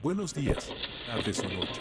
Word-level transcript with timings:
Buenos 0.00 0.32
días, 0.32 0.70
tardes 1.08 1.40
o 1.40 1.48
noches. 1.48 1.80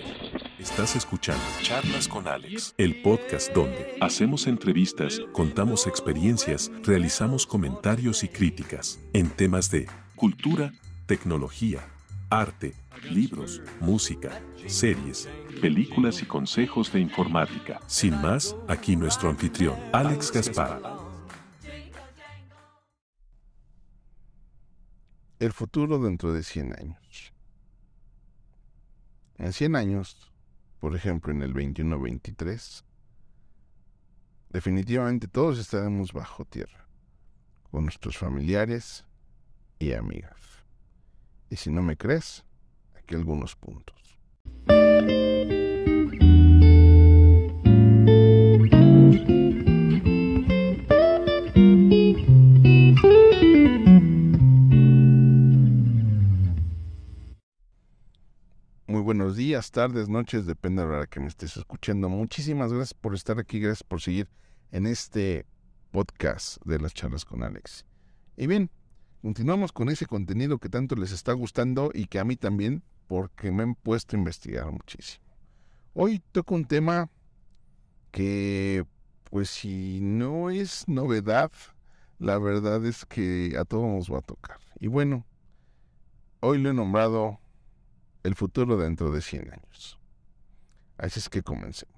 Estás 0.57 0.95
escuchando 0.95 1.43
Charlas 1.61 2.07
con 2.07 2.27
Alex, 2.27 2.73
el 2.79 3.03
podcast 3.03 3.53
donde 3.53 3.95
hacemos 4.01 4.47
entrevistas, 4.47 5.21
contamos 5.33 5.85
experiencias, 5.85 6.71
realizamos 6.83 7.45
comentarios 7.45 8.23
y 8.23 8.27
críticas 8.27 8.99
en 9.13 9.29
temas 9.29 9.69
de 9.69 9.87
cultura, 10.15 10.73
tecnología, 11.05 11.87
arte, 12.31 12.73
libros, 13.03 13.61
música, 13.81 14.41
series, 14.65 15.29
películas 15.61 16.23
y 16.23 16.25
consejos 16.25 16.91
de 16.91 17.01
informática. 17.01 17.79
Sin 17.85 18.19
más, 18.19 18.55
aquí 18.67 18.95
nuestro 18.95 19.29
anfitrión, 19.29 19.75
Alex 19.93 20.31
Gaspar. 20.31 20.81
El 25.37 25.53
futuro 25.53 25.99
dentro 25.99 26.33
de 26.33 26.41
100 26.41 26.73
años. 26.79 27.36
En 29.37 29.53
100 29.53 29.75
años, 29.75 30.31
por 30.79 30.95
ejemplo 30.95 31.31
en 31.31 31.41
el 31.43 31.53
21-23, 31.53 32.83
definitivamente 34.49 35.27
todos 35.27 35.59
estaremos 35.59 36.11
bajo 36.11 36.45
tierra, 36.45 36.87
con 37.69 37.83
nuestros 37.83 38.17
familiares 38.17 39.05
y 39.79 39.93
amigas. 39.93 40.63
Y 41.49 41.55
si 41.55 41.71
no 41.71 41.81
me 41.81 41.97
crees, 41.97 42.43
aquí 42.95 43.15
algunos 43.15 43.55
puntos. 43.55 44.19
Muy 58.97 59.03
buenos 59.03 59.35
días, 59.35 59.69
tardes, 59.69 60.09
noches, 60.09 60.47
depende 60.47 60.81
de 60.81 60.87
la 60.87 60.95
hora 60.95 61.05
que 61.05 61.19
me 61.19 61.27
estés 61.27 61.55
escuchando. 61.55 62.09
Muchísimas 62.09 62.73
gracias 62.73 62.95
por 62.95 63.13
estar 63.13 63.37
aquí, 63.37 63.59
gracias 63.59 63.83
por 63.83 64.01
seguir 64.01 64.27
en 64.71 64.87
este 64.87 65.45
podcast 65.91 66.59
de 66.65 66.79
las 66.79 66.95
charlas 66.95 67.23
con 67.23 67.43
Alex. 67.43 67.85
Y 68.37 68.47
bien, 68.47 68.71
continuamos 69.21 69.71
con 69.71 69.89
ese 69.89 70.07
contenido 70.07 70.57
que 70.57 70.69
tanto 70.69 70.95
les 70.95 71.11
está 71.11 71.33
gustando 71.33 71.91
y 71.93 72.07
que 72.07 72.17
a 72.17 72.23
mí 72.23 72.37
también, 72.37 72.81
porque 73.05 73.51
me 73.51 73.61
han 73.61 73.75
puesto 73.75 74.15
a 74.15 74.19
investigar 74.19 74.71
muchísimo. 74.71 75.27
Hoy 75.93 76.19
toco 76.31 76.55
un 76.55 76.65
tema 76.65 77.07
que, 78.09 78.83
pues 79.25 79.51
si 79.51 79.99
no 80.01 80.49
es 80.49 80.87
novedad, 80.87 81.51
la 82.17 82.39
verdad 82.39 82.83
es 82.83 83.05
que 83.05 83.55
a 83.59 83.63
todos 83.63 83.85
nos 83.85 84.11
va 84.11 84.17
a 84.17 84.23
tocar. 84.23 84.57
Y 84.79 84.87
bueno, 84.87 85.23
hoy 86.39 86.57
lo 86.57 86.71
he 86.71 86.73
nombrado 86.73 87.39
el 88.27 88.35
futuro 88.35 88.75
dentro 88.75 89.09
de 89.09 89.21
100 89.21 89.53
años. 89.53 89.97
Así 90.97 91.19
es 91.19 91.29
que 91.29 91.43
comencemos. 91.43 91.95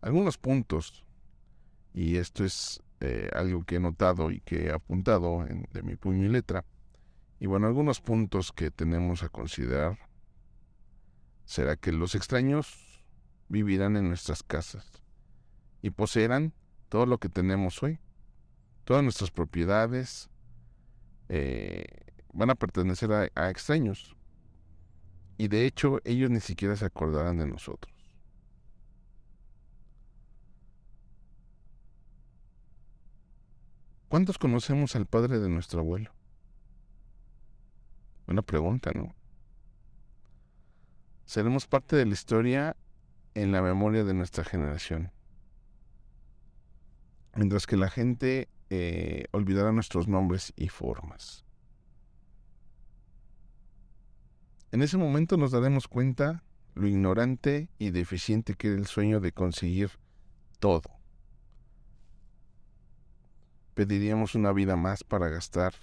Algunos 0.00 0.38
puntos, 0.38 1.04
y 1.92 2.16
esto 2.16 2.44
es 2.44 2.80
eh, 3.00 3.28
algo 3.34 3.64
que 3.64 3.76
he 3.76 3.80
notado 3.80 4.30
y 4.30 4.40
que 4.40 4.66
he 4.66 4.72
apuntado 4.72 5.44
en, 5.44 5.66
de 5.72 5.82
mi 5.82 5.96
puño 5.96 6.24
y 6.24 6.28
letra, 6.28 6.64
y 7.40 7.46
bueno, 7.46 7.66
algunos 7.66 8.00
puntos 8.00 8.52
que 8.52 8.70
tenemos 8.70 9.24
a 9.24 9.28
considerar 9.28 9.98
será 11.44 11.74
que 11.74 11.90
los 11.90 12.14
extraños 12.14 13.02
vivirán 13.48 13.96
en 13.96 14.06
nuestras 14.06 14.44
casas 14.44 15.02
y 15.82 15.90
poseerán 15.90 16.52
todo 16.88 17.06
lo 17.06 17.18
que 17.18 17.28
tenemos 17.28 17.82
hoy, 17.82 17.98
todas 18.84 19.02
nuestras 19.02 19.32
propiedades 19.32 20.30
eh, 21.28 21.86
van 22.32 22.50
a 22.50 22.54
pertenecer 22.54 23.12
a, 23.12 23.28
a 23.34 23.50
extraños 23.50 24.14
y 25.42 25.48
de 25.48 25.66
hecho 25.66 26.00
ellos 26.04 26.30
ni 26.30 26.38
siquiera 26.38 26.76
se 26.76 26.84
acordarán 26.84 27.38
de 27.38 27.48
nosotros. 27.48 27.92
¿Cuántos 34.06 34.38
conocemos 34.38 34.94
al 34.94 35.06
padre 35.06 35.40
de 35.40 35.48
nuestro 35.48 35.80
abuelo? 35.80 36.12
Una 38.28 38.42
pregunta, 38.42 38.92
¿no? 38.94 39.16
Seremos 41.24 41.66
parte 41.66 41.96
de 41.96 42.06
la 42.06 42.12
historia 42.12 42.76
en 43.34 43.50
la 43.50 43.62
memoria 43.62 44.04
de 44.04 44.14
nuestra 44.14 44.44
generación. 44.44 45.10
Mientras 47.34 47.66
que 47.66 47.76
la 47.76 47.90
gente 47.90 48.48
eh, 48.70 49.24
olvidará 49.32 49.72
nuestros 49.72 50.06
nombres 50.06 50.52
y 50.54 50.68
formas. 50.68 51.44
En 54.72 54.80
ese 54.80 54.96
momento 54.96 55.36
nos 55.36 55.50
daremos 55.50 55.86
cuenta 55.86 56.42
lo 56.74 56.88
ignorante 56.88 57.68
y 57.78 57.90
deficiente 57.90 58.54
que 58.54 58.68
era 58.68 58.76
el 58.78 58.86
sueño 58.86 59.20
de 59.20 59.32
conseguir 59.32 59.90
todo. 60.60 60.90
Pediríamos 63.74 64.34
una 64.34 64.50
vida 64.52 64.74
más 64.76 65.04
para 65.04 65.28
gastar 65.28 65.74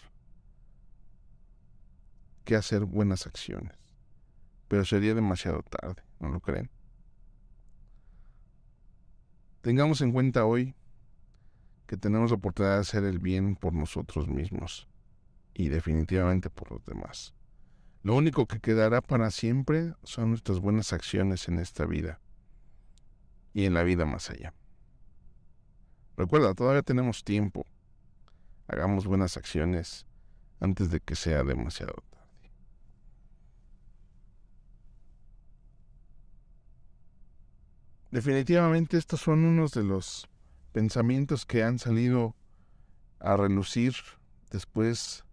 que 2.45 2.55
hacer 2.55 2.85
buenas 2.85 3.27
acciones. 3.27 3.77
Pero 4.67 4.83
sería 4.85 5.13
demasiado 5.13 5.61
tarde, 5.61 6.01
¿no 6.19 6.29
lo 6.29 6.39
creen? 6.39 6.71
Tengamos 9.61 10.01
en 10.01 10.11
cuenta 10.11 10.45
hoy 10.45 10.73
que 11.85 11.95
tenemos 11.95 12.31
la 12.31 12.38
oportunidad 12.38 12.75
de 12.75 12.81
hacer 12.81 13.03
el 13.03 13.19
bien 13.19 13.56
por 13.56 13.73
nosotros 13.73 14.27
mismos 14.27 14.88
y 15.53 15.67
definitivamente 15.69 16.50
por 16.50 16.71
los 16.71 16.83
demás. 16.85 17.35
Lo 18.01 18.15
único 18.15 18.45
que 18.45 18.59
quedará 18.59 19.01
para 19.01 19.29
siempre 19.29 19.93
son 20.03 20.29
nuestras 20.29 20.59
buenas 20.59 20.93
acciones 20.93 21.47
en 21.49 21.59
esta 21.59 21.85
vida 21.85 22.19
y 23.53 23.65
en 23.65 23.73
la 23.73 23.83
vida 23.83 24.05
más 24.05 24.29
allá. 24.29 24.53
Recuerda, 26.15 26.53
todavía 26.53 26.81
tenemos 26.81 27.23
tiempo. 27.23 27.65
Hagamos 28.67 29.05
buenas 29.05 29.35
acciones 29.35 30.05
antes 30.59 30.91
de 30.91 30.99
que 31.01 31.15
sea 31.15 31.43
demasiado 31.43 31.95
tarde. 32.09 32.51
Definitivamente 38.11 38.97
estos 38.97 39.21
son 39.21 39.43
unos 39.43 39.71
de 39.71 39.83
los 39.83 40.27
pensamientos 40.71 41.45
que 41.45 41.63
han 41.63 41.79
salido 41.79 42.35
a 43.19 43.35
relucir 43.35 43.93
después 44.51 45.25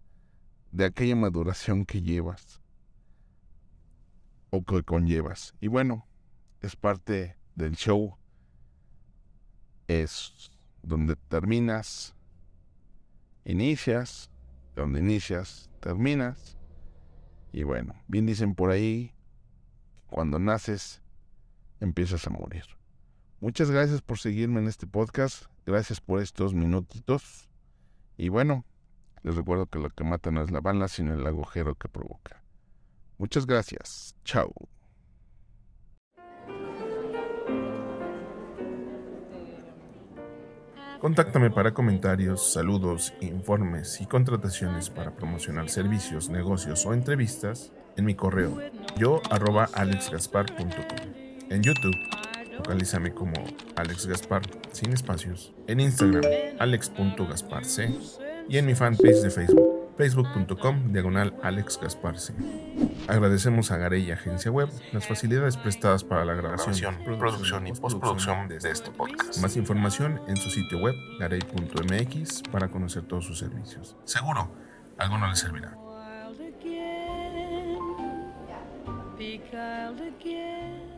de 0.76 0.84
aquella 0.84 1.16
maduración 1.16 1.86
que 1.86 2.02
llevas 2.02 2.60
o 4.50 4.62
que 4.62 4.82
conllevas. 4.82 5.54
Y 5.58 5.68
bueno, 5.68 6.06
es 6.60 6.76
parte 6.76 7.38
del 7.54 7.76
show. 7.76 8.18
Es 9.88 10.50
donde 10.82 11.16
terminas, 11.16 12.14
inicias, 13.46 14.30
donde 14.74 15.00
inicias, 15.00 15.70
terminas. 15.80 16.58
Y 17.52 17.62
bueno, 17.62 17.94
bien 18.06 18.26
dicen 18.26 18.54
por 18.54 18.70
ahí, 18.70 19.14
cuando 20.10 20.38
naces, 20.38 21.00
empiezas 21.80 22.26
a 22.26 22.30
morir. 22.30 22.64
Muchas 23.40 23.70
gracias 23.70 24.02
por 24.02 24.18
seguirme 24.18 24.60
en 24.60 24.68
este 24.68 24.86
podcast. 24.86 25.46
Gracias 25.64 26.02
por 26.02 26.20
estos 26.20 26.52
minutitos. 26.52 27.48
Y 28.18 28.28
bueno, 28.28 28.66
les 29.26 29.34
recuerdo 29.34 29.66
que 29.66 29.80
lo 29.80 29.90
que 29.90 30.04
mata 30.04 30.30
no 30.30 30.40
es 30.40 30.52
la 30.52 30.60
bala, 30.60 30.86
sino 30.86 31.12
el 31.12 31.26
agujero 31.26 31.74
que 31.74 31.88
provoca. 31.88 32.44
Muchas 33.18 33.44
gracias. 33.44 34.14
Chao. 34.24 34.52
Contáctame 41.00 41.50
para 41.50 41.74
comentarios, 41.74 42.52
saludos, 42.52 43.14
informes 43.20 44.00
y 44.00 44.06
contrataciones 44.06 44.90
para 44.90 45.16
promocionar 45.16 45.68
servicios, 45.70 46.30
negocios 46.30 46.86
o 46.86 46.94
entrevistas 46.94 47.72
en 47.96 48.04
mi 48.04 48.14
correo 48.14 48.60
yo 48.96 49.20
arroba 49.30 49.68
alexgaspar.com. 49.74 50.70
En 51.50 51.62
YouTube, 51.62 51.96
localízame 52.56 53.12
como 53.12 53.34
Alex 53.74 54.06
Gaspar 54.06 54.42
sin 54.72 54.92
espacios. 54.92 55.52
En 55.66 55.80
Instagram, 55.80 56.22
alex.gasparc. 56.60 58.25
Y 58.48 58.58
en 58.58 58.66
mi 58.66 58.74
fanpage 58.74 59.22
de 59.22 59.30
Facebook, 59.30 59.94
facebook.com 59.96 60.92
diagonal 60.92 61.34
Alex 61.42 61.78
Gasparce. 61.80 62.32
Agradecemos 63.08 63.70
a 63.70 63.76
Garey 63.76 64.10
Agencia 64.10 64.50
Web 64.50 64.68
las 64.92 65.06
facilidades 65.06 65.56
prestadas 65.56 66.04
para 66.04 66.24
la 66.24 66.34
grabación, 66.34 66.96
producción 67.18 67.66
y 67.66 67.72
postproducción 67.72 68.48
de 68.48 68.56
este 68.56 68.90
podcast. 68.90 69.40
Más 69.42 69.56
información 69.56 70.20
en 70.28 70.36
su 70.36 70.50
sitio 70.50 70.78
web 70.78 70.94
garey.mx 71.18 72.42
para 72.52 72.68
conocer 72.68 73.02
todos 73.02 73.24
sus 73.24 73.38
servicios. 73.38 73.96
Seguro, 74.04 74.50
alguno 74.98 75.28
les 75.28 75.38
servirá. 75.38 75.76
Be 79.18 79.40
wild 79.50 80.00
again. 80.02 80.95